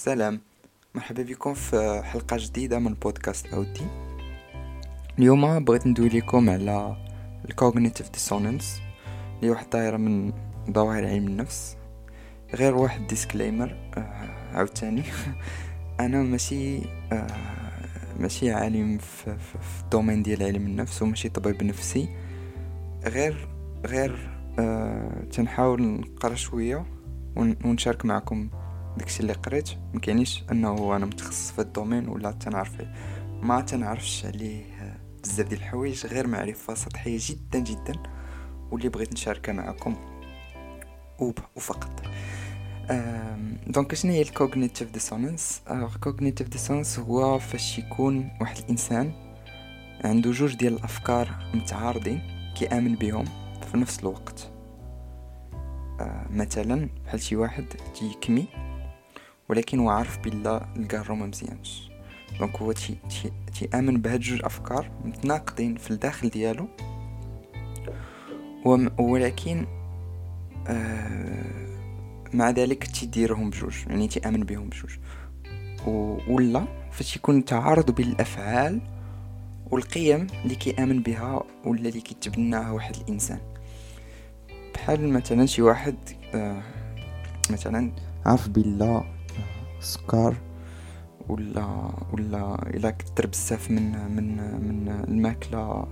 [0.00, 0.40] سلام.
[0.94, 3.86] مرحبا بكم في حلقة جديدة من بودكاست أودي
[5.18, 6.96] اليوم بغيت ندوي لكم على
[7.44, 8.80] ال cognitive dissonance
[9.40, 10.32] اللي واحد الظاهرة من
[10.70, 11.76] ظواهر علم النفس.
[12.54, 15.02] غير واحد disclaimer آه عاوتاني.
[16.00, 16.78] أنا ماشي
[17.12, 17.26] آه
[18.20, 22.08] ماشي عالم في, في, في ال domaine ديال علم النفس وماشي طبيب نفسي.
[23.04, 23.48] غير
[23.86, 26.86] غير آه تنحاول نقرأ شوية
[27.36, 28.50] ونشارك معكم
[28.98, 32.72] داكشي اللي قريت مكانيش انه أنا متخصص في ال domaine ولا تنعرف
[33.42, 34.64] ما تنعرفش عليه
[35.22, 37.92] بزاف ديال الحوايج غير معرفة سطحية جدا جدا.
[38.70, 39.96] واللي بغيت نشاركها معكم
[41.56, 42.02] وفقط.
[43.66, 49.12] donc شنو هي ال cognitive dissonance ال cognitive dissonance هو فاش يكون واحد الإنسان
[50.04, 52.22] عنده جوج ديال الأفكار متعارضين
[52.58, 53.24] كيآمن بهم
[53.70, 54.50] في نفس الوقت.
[56.00, 57.64] آه مثلا بحال شي واحد
[57.94, 58.46] تيكمي
[59.50, 61.90] ولكن هو عارف بلا الكارو ما مزيانش.
[62.38, 66.68] donc هو تي تي تيامن بهاد جوج أفكار متناقضين في الداخل ديالو.
[68.98, 69.66] ولكن
[70.66, 71.68] آه
[72.32, 74.98] مع ذلك تيديرهم بجوج يعني تيآمن بهم بجوج.
[76.28, 78.80] ولا فاش يكون تعارض بين الافعال
[79.70, 83.40] والقيم اللي كيآمن بها ولا اللي كيتبناها واحد الإنسان.
[84.74, 85.96] بحال مثلا شي واحد
[86.34, 86.62] آه
[87.50, 87.92] مثلا
[88.26, 89.19] عارف بلا
[89.80, 90.36] السكر
[91.28, 94.36] ولا ولا إلا كثر بزاف من من
[94.68, 95.86] من الماكلة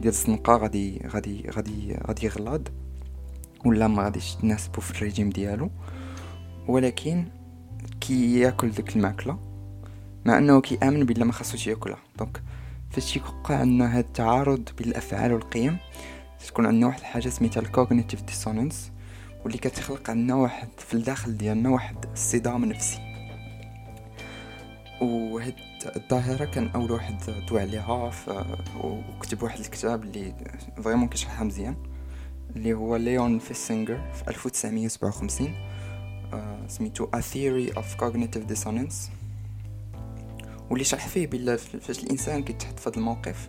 [0.00, 2.72] ديال الزنقه غادي غادي غادي غادي يغلط
[3.64, 5.70] ولا ما غاديش تناسبو في الريجيم ديالو.
[6.68, 7.24] ولكن
[8.00, 9.38] كي ياكل ديك الماكلة
[10.24, 12.42] مع أنه كيآمن بلا ما خاصوش ياكلها donc
[12.90, 15.78] فاش يوقع عندنا هاد التعارض بين الأفعال والقيم
[16.46, 18.92] تكون عندنا واحد الحاجة سميتها ال cognitive dissonance
[19.44, 23.09] واللي كتخلق عندنا واحد في الداخل ديالنا واحد الصدام نفسي.
[25.00, 25.54] وهاد
[25.96, 27.16] الظاهره كان أول واحد
[27.48, 28.12] دوى عليها
[28.84, 30.34] وكتب واحد الكتاب اللي
[30.82, 31.76] vraiment كيشرحها مزيان
[32.56, 35.54] اللي هو ليون فيسينجر في 1957
[36.32, 36.36] uh,
[36.68, 39.10] سميتو A Theory of Cognitive Dissonance.
[40.70, 43.48] واللي شرح فيه بلا فاش الإنسان كيتحط في هذا الموقف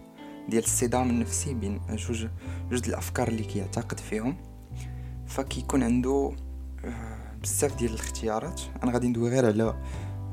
[0.50, 2.28] ديال الصدام النفسي بين جوج
[2.72, 4.38] جوج الأفكار اللي كيعتقد فيهم
[5.28, 6.36] فكيكون عنده
[7.42, 8.62] بزاف ديال الاختيارات.
[8.84, 9.76] أنا غادي ندوي غير على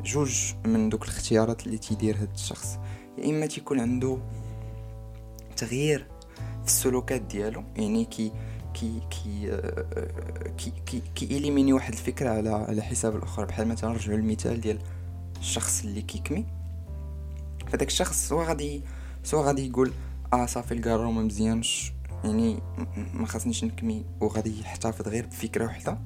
[0.04, 2.78] جوج من دوك الاختيارات اللي تيدير هاد الشخص.
[3.19, 4.19] يا إما تيكون عنده
[5.56, 8.32] تغيير في السلوكات ديالو يعني كي
[8.75, 9.60] كي كي
[10.58, 13.44] كي كي, كي éliminer واحد الفكرة على على حساب الأخر.
[13.44, 14.78] بحال مثلا نرجعوا للمثال ديال
[15.41, 16.47] الشخص اللي كيكمي.
[17.66, 18.82] فداك الشخص سوا غادي
[19.22, 19.92] سوا غادي يقول
[20.32, 21.92] آه صافي الكارو ما مزيانش.
[22.25, 22.58] يعني
[23.14, 25.98] ما خاصنيش نكمي وغادي يحتفظ غير بفكرة وحدة.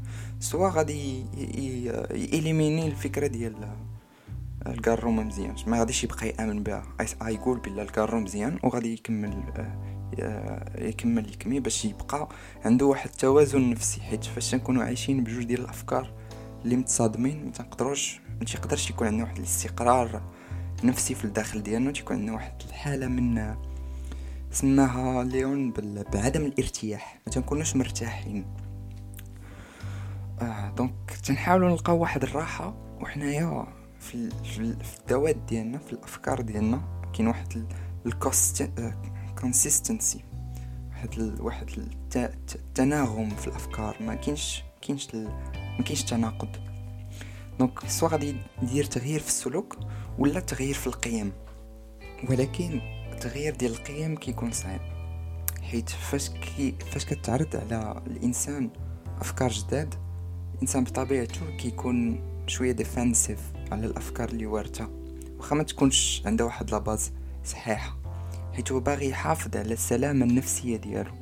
[0.43, 1.25] soit غادي
[2.11, 3.55] ي éliminer الفكرة ديال
[4.67, 6.83] الكارو ما مزيانش ما غاديش يبقى يأمن بها.
[7.23, 9.43] يقول بلا الكارو مزيان وغادي يكمل
[10.21, 12.29] آه، يكمل يكمي باش يبقى
[12.65, 14.01] عنده واحد التوازن نفسي.
[14.01, 16.13] حيت فاش نكونوا عايشين بجوج ديال الأفكار
[16.65, 20.23] اللي متصادمين ما تنقدروش ما تيقدرش يكون عندنا واحد الاستقرار
[20.85, 23.55] نفسي في الداخل ديالنا تيكون عندنا واحد الحالة من
[24.51, 25.73] سماها ليون
[26.13, 27.19] بعدم الارتياح.
[27.27, 28.45] ما تنكونوش مرتاحين.
[30.43, 33.67] آه دونك تنحاولوا نلقاو واحد الراحة وحنايا
[34.01, 36.81] في, في, الذوات ديالنا في الأفكار ديالنا
[37.15, 37.67] كاين واحد
[38.07, 40.25] ال consistency
[40.91, 41.71] واحد ال واحد
[42.17, 46.49] التناغم في الأفكار ما كاينش كاينش ما كاينش تناقض.
[47.59, 49.77] donc soit غادي يدير تغيير في السلوك
[50.19, 51.33] ولا تغيير في القيم.
[52.31, 52.81] ولكن
[53.13, 54.81] التغيير ديال القيم كيكون صعيب.
[55.63, 58.71] حيت فاش كي فاش كتعرض على الإنسان
[59.21, 59.95] أفكار جداد
[60.63, 63.39] الإنسان بطبيعته كيكون شوية défensif
[63.73, 64.89] على الأفكار اللي وارته
[65.39, 67.13] واخا ما تكونش عنده واحد la base
[67.45, 67.97] صحيحة.
[68.53, 71.13] حيت هو باغي يحافظ على السلامة النفسية ديالو.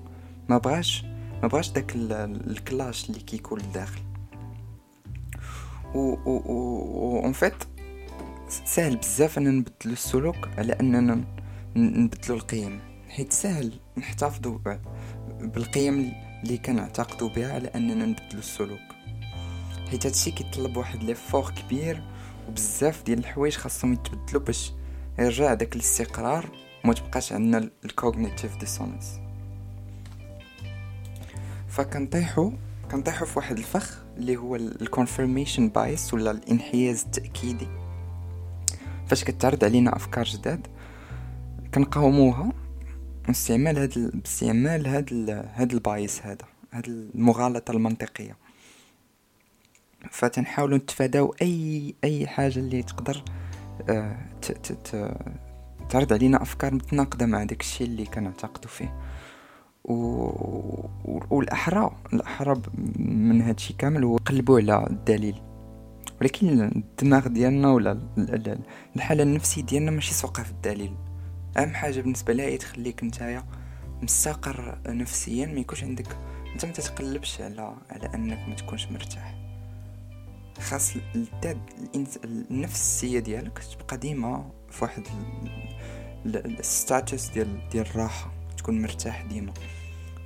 [0.49, 1.05] ما بغاش
[1.43, 4.01] ما بغاش داك ال clash اللي كيكون لداخل.
[5.95, 7.65] و و و en fait
[8.49, 11.25] سهل بزاف اننا نبدلو السلوك على أننا
[11.77, 12.81] نبدلو القيم.
[13.09, 14.59] حيت سهل نحتفظوا
[15.41, 16.13] بالقيم
[16.45, 19.00] اللي كنعتقدوا بها على أننا نبدلو السلوك.
[19.91, 22.03] حيت هادشي كيطلب واحد l'effort كبير
[22.49, 24.73] وبزاف ديال الحوايج خاصهم يتبدلوا باش
[25.19, 26.51] يرجع داك الاستقرار
[26.85, 29.21] وما تبقاش عندنا ال cognitive dissonance
[31.69, 32.53] فكنطيحو
[32.91, 37.69] كنطيحو في واحد الفخ اللي هو ال confirmation bias ولا الانحياز التأكيدي
[39.07, 40.67] فاش كتعرض علينا أفكار جداد
[41.75, 42.53] كنقاوموها
[43.27, 44.11] باستعمال هاد ال...
[44.11, 45.31] باستعمال هاد.
[45.55, 48.37] هاد البايس هذا هاد المغالطة المنطقية
[50.11, 53.23] فتنحاولوا نتفاداو أي أي حاجة اللي تقدر
[53.89, 54.17] آه،
[55.91, 58.95] تعرض علينا أفكار متناقضة مع داك الشيء اللي كنعتقدوا فيه.
[59.85, 59.95] و...
[61.31, 62.63] والاحرى الاحرى
[62.99, 65.43] من هذا الشيء كامل هو قلبوا على الدليل.
[66.21, 68.01] ولكن الدماغ ديالنا ولا
[68.97, 70.95] الحالة النفسية ديالنا ماشي سوقها في الدليل.
[71.57, 73.45] أهم حاجة بالنسبة لها هي تخليك نتايا
[74.03, 76.17] مستقر نفسيا ما يكونش عندك
[76.53, 79.40] أنت ما تتقلبش على على أنك ما تكونش مرتاح.
[80.61, 80.93] خاص
[82.25, 85.03] النفسية ديالك تبقى ديما في واحد
[86.27, 89.53] الستاتوس ديال ديال الراحة تكون مرتاح ديما.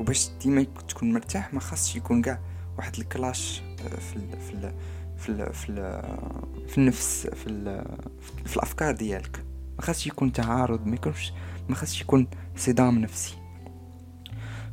[0.01, 2.41] وباش ديما تكون مرتاح ما خاصش يكون كاع
[2.79, 4.73] واحد الكلاش آه، في ال في ال
[5.19, 6.03] في ال في, ال
[6.69, 7.85] في النفس في, ال
[8.45, 9.45] في الأفكار ديالك.
[9.77, 11.33] ما خاصش يكون تعارض ما يكونش
[11.69, 12.27] ما خاصش يكون
[12.57, 13.44] صدام نفسي.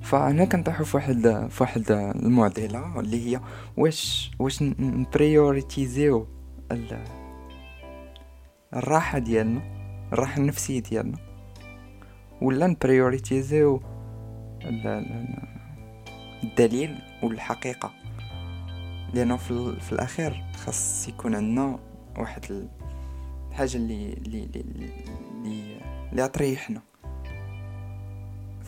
[0.01, 3.42] فانا كنطيحو في واحد في واحد المعضلة اللي هي
[3.77, 6.28] واش واش ن prioritiser و
[8.74, 9.62] الراحة ديالنا
[10.13, 11.18] الراحة النفسية ديالنا.
[12.42, 13.81] ولا ن prioritiser و
[16.44, 17.92] الدليل والحقيقة.
[19.13, 21.80] لأنه في, في الأخير خاص يكون عندنا
[22.18, 22.69] واحد
[23.51, 25.81] الحاجة اللي اللي اللي
[26.12, 26.81] اللي تريحنا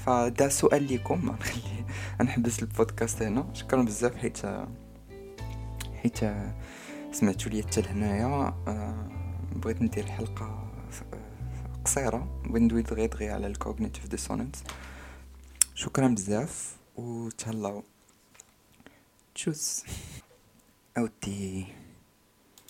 [0.06, 1.86] فدا سؤال لكم نخلي
[2.22, 3.54] نحبس البودكاست هنا.
[3.54, 4.16] شكرا بزاف.
[4.16, 4.38] حيت
[6.02, 6.20] حيت
[7.12, 8.26] سمعتوا لي حتى لهنايا.
[8.68, 9.10] آه،
[9.56, 10.72] بغيت ندير حلقة
[11.86, 12.42] قصيرة.
[12.46, 14.63] بغيت ندوي دغيا دغيا على ال cognitive dissonance
[15.76, 16.76] شكرا بزاف.
[16.96, 17.84] وتهلاو.
[19.36, 19.84] تشوس.
[20.98, 21.82] أودي.